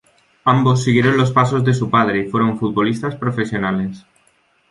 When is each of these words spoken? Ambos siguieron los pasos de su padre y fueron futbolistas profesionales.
Ambos 0.45 0.81
siguieron 0.83 1.15
los 1.15 1.31
pasos 1.31 1.63
de 1.63 1.75
su 1.75 1.91
padre 1.91 2.25
y 2.25 2.27
fueron 2.27 2.57
futbolistas 2.57 3.13
profesionales. 3.15 4.03